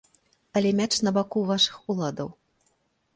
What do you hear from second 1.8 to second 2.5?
уладаў.